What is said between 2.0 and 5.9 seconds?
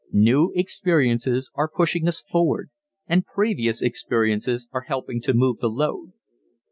us forward and previous experiences are helping to move the